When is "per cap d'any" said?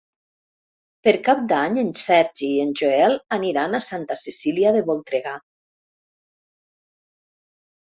1.07-1.77